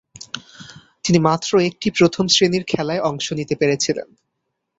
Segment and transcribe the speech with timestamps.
[1.03, 4.07] তিনি মাত্র একটি প্রথম-শ্রেণীর খেলায় অংশ নিতে পেরেছিলেন।